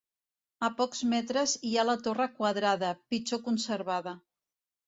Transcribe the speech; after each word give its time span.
A 0.67 0.69
pocs 0.79 1.01
metres 1.11 1.53
hi 1.71 1.75
ha 1.81 1.85
la 1.89 1.97
torre 2.07 2.27
quadrada, 2.39 2.91
pitjor 3.15 3.45
conservada. 3.51 4.19